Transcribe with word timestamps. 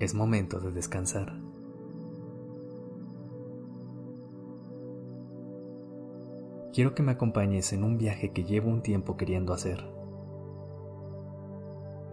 Es 0.00 0.14
momento 0.14 0.60
de 0.60 0.72
descansar. 0.72 1.38
Quiero 6.72 6.94
que 6.94 7.02
me 7.02 7.12
acompañes 7.12 7.74
en 7.74 7.84
un 7.84 7.98
viaje 7.98 8.32
que 8.32 8.44
llevo 8.44 8.70
un 8.70 8.80
tiempo 8.80 9.18
queriendo 9.18 9.52
hacer. 9.52 9.84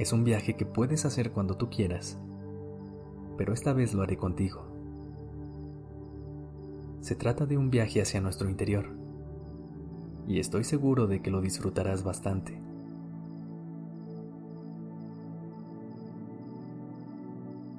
Es 0.00 0.12
un 0.12 0.24
viaje 0.24 0.56
que 0.56 0.66
puedes 0.66 1.04
hacer 1.04 1.30
cuando 1.30 1.56
tú 1.56 1.70
quieras, 1.70 2.18
pero 3.38 3.52
esta 3.52 3.72
vez 3.72 3.94
lo 3.94 4.02
haré 4.02 4.16
contigo. 4.16 4.66
Se 7.02 7.14
trata 7.14 7.46
de 7.46 7.56
un 7.56 7.70
viaje 7.70 8.02
hacia 8.02 8.20
nuestro 8.20 8.50
interior, 8.50 8.88
y 10.26 10.40
estoy 10.40 10.64
seguro 10.64 11.06
de 11.06 11.22
que 11.22 11.30
lo 11.30 11.40
disfrutarás 11.40 12.02
bastante. 12.02 12.60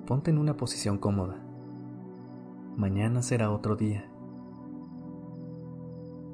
Ponte 0.08 0.32
en 0.32 0.38
una 0.38 0.56
posición 0.56 1.00
cómoda. 1.00 1.36
Mañana 2.78 3.22
será 3.22 3.52
otro 3.52 3.76
día. 3.76 4.09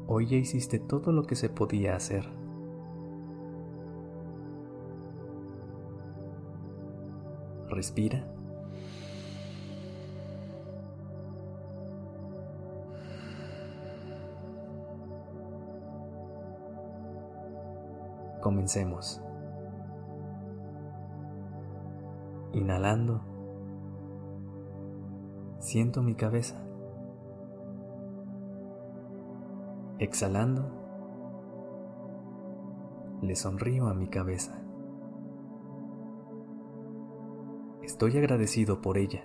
Hoy 0.05 0.27
ya 0.27 0.37
hiciste 0.37 0.77
todo 0.77 1.11
lo 1.11 1.23
que 1.23 1.35
se 1.35 1.49
podía 1.49 1.95
hacer. 1.95 2.29
Respira. 7.67 8.23
Comencemos. 18.39 19.19
Inhalando. 22.53 23.32
Siento 25.63 26.03
mi 26.03 26.13
cabeza. 26.13 26.61
Exhalando, 29.97 30.65
le 33.21 33.33
sonrío 33.37 33.87
a 33.87 33.93
mi 33.93 34.09
cabeza. 34.09 34.61
Estoy 37.81 38.17
agradecido 38.17 38.81
por 38.81 38.97
ella. 38.97 39.23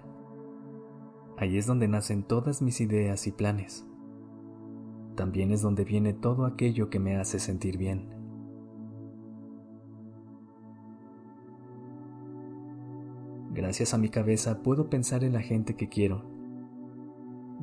Ahí 1.36 1.58
es 1.58 1.66
donde 1.66 1.88
nacen 1.88 2.22
todas 2.22 2.62
mis 2.62 2.80
ideas 2.80 3.26
y 3.26 3.32
planes. 3.32 3.84
También 5.16 5.50
es 5.50 5.60
donde 5.60 5.82
viene 5.82 6.12
todo 6.12 6.46
aquello 6.46 6.88
que 6.88 7.00
me 7.00 7.16
hace 7.16 7.40
sentir 7.40 7.78
bien. 7.78 8.17
Gracias 13.58 13.92
a 13.92 13.98
mi 13.98 14.08
cabeza 14.08 14.62
puedo 14.62 14.88
pensar 14.88 15.24
en 15.24 15.32
la 15.32 15.40
gente 15.40 15.74
que 15.74 15.88
quiero 15.88 16.22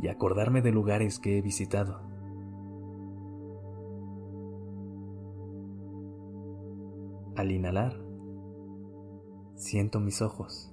y 0.01 0.09
acordarme 0.09 0.61
de 0.61 0.73
lugares 0.73 1.19
que 1.19 1.37
he 1.37 1.41
visitado. 1.41 2.01
Al 7.37 7.49
inhalar, 7.49 7.97
siento 9.55 10.01
mis 10.01 10.21
ojos. 10.21 10.69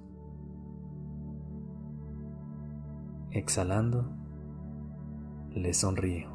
Exhalando, 3.31 4.11
le 5.51 5.73
sonrío. 5.73 6.27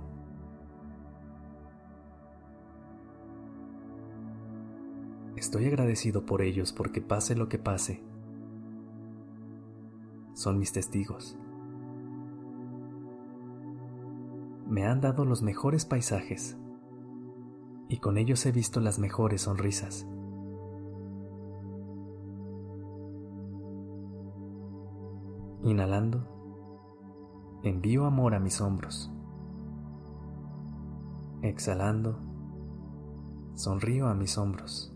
Estoy 5.37 5.67
agradecido 5.67 6.25
por 6.25 6.41
ellos 6.41 6.73
porque 6.73 7.03
pase 7.03 7.37
lo 7.37 7.51
que 7.51 7.59
pase, 7.59 8.08
son 10.39 10.57
mis 10.57 10.71
testigos. 10.71 11.37
Me 14.69 14.87
han 14.87 15.01
dado 15.01 15.25
los 15.25 15.43
mejores 15.43 15.85
paisajes 15.85 16.57
y 17.89 17.99
con 17.99 18.19
ellos 18.19 18.47
he 18.47 18.53
visto 18.53 18.79
las 18.79 19.01
mejores 19.01 19.43
sonrisas. 19.43 20.07
Inhalando, 25.65 26.25
envío 27.65 28.05
amor 28.05 28.37
a 28.37 28.39
mis 28.39 28.61
hombros. 28.61 29.13
Exhalando, 31.43 32.17
sonrío 33.55 34.07
a 34.07 34.15
mis 34.15 34.39
hombros. 34.39 34.95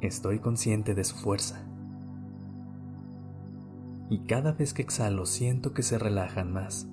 Estoy 0.00 0.38
consciente 0.38 0.94
de 0.94 1.04
su 1.04 1.14
fuerza 1.14 1.75
y 4.08 4.24
cada 4.24 4.52
vez 4.52 4.72
que 4.72 4.82
exhalo 4.82 5.26
siento 5.26 5.72
que 5.72 5.82
se 5.82 5.98
relajan 5.98 6.52
más. 6.52 6.88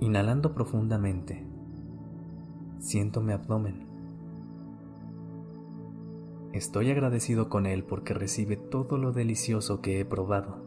Inhalando 0.00 0.54
profundamente, 0.54 1.46
siento 2.78 3.20
mi 3.20 3.32
abdomen. 3.32 3.86
Estoy 6.52 6.90
agradecido 6.90 7.48
con 7.48 7.66
él 7.66 7.84
porque 7.84 8.12
recibe 8.12 8.56
todo 8.56 8.98
lo 8.98 9.12
delicioso 9.12 9.80
que 9.80 10.00
he 10.00 10.04
probado. 10.04 10.66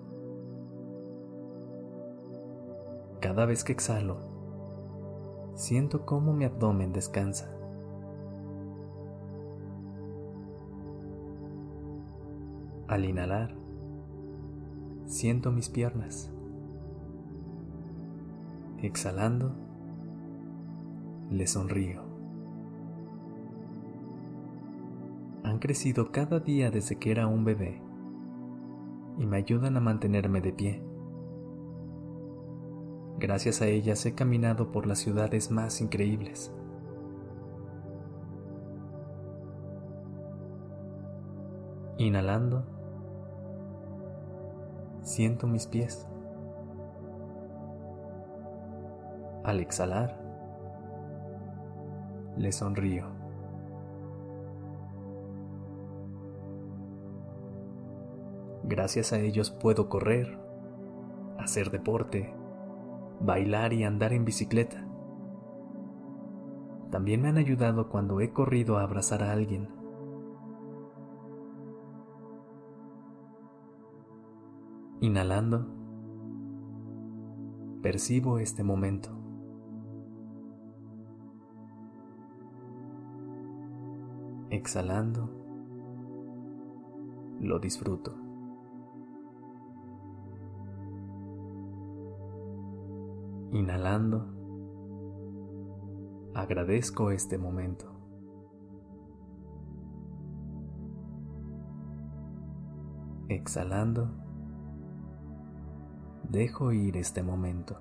Cada 3.20 3.46
vez 3.46 3.64
que 3.64 3.74
exhalo, 3.74 4.18
siento 5.56 6.06
cómo 6.06 6.34
mi 6.34 6.46
abdomen 6.46 6.94
descansa. 6.94 7.56
Al 12.96 13.04
inhalar, 13.04 13.54
siento 15.06 15.52
mis 15.52 15.68
piernas. 15.68 16.32
Exhalando, 18.82 19.54
le 21.30 21.46
sonrío. 21.46 22.04
Han 25.44 25.60
crecido 25.60 26.14
cada 26.14 26.40
día 26.40 26.72
desde 26.72 26.96
que 26.96 27.12
era 27.12 27.28
un 27.28 27.44
bebé 27.44 27.82
y 29.18 29.26
me 29.26 29.36
ayudan 29.36 29.76
a 29.76 29.82
mantenerme 29.82 30.40
de 30.40 30.54
pie. 30.54 30.82
Gracias 33.20 33.62
a 33.62 33.68
ellas 33.68 34.06
he 34.06 34.16
caminado 34.16 34.72
por 34.72 34.88
las 34.88 35.00
ciudades 35.00 35.52
más 35.52 35.82
increíbles. 35.82 36.54
Inhalando, 41.98 42.76
siento 45.06 45.46
mis 45.46 45.68
pies. 45.68 46.08
Al 49.44 49.60
exhalar, 49.60 50.20
le 52.36 52.52
sonrío. 52.52 53.06
Gracias 58.64 59.14
a 59.14 59.20
ellos 59.20 59.52
puedo 59.52 59.90
correr, 59.90 60.40
hacer 61.38 61.70
deporte, 61.70 62.34
bailar 63.20 63.74
y 63.74 63.84
andar 63.84 64.12
en 64.12 64.26
bicicleta. 64.26 64.88
También 66.90 67.22
me 67.22 67.30
han 67.30 67.38
ayudado 67.38 67.90
cuando 67.90 68.22
he 68.22 68.32
corrido 68.32 68.80
a 68.80 68.84
abrazar 68.84 69.22
a 69.22 69.32
alguien 69.32 69.85
Inhalando, 75.02 75.68
percibo 77.82 78.40
este 78.40 78.64
momento. 78.64 79.10
Exhalando, 84.50 85.30
lo 87.42 87.60
disfruto. 87.60 88.16
Inhalando, 93.52 94.26
agradezco 96.34 97.12
este 97.12 97.38
momento. 97.38 97.92
Exhalando, 103.28 104.25
dejo 106.30 106.72
ir 106.72 106.98
este 106.98 107.24
momento. 107.24 107.80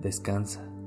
Descansa. 0.00 0.77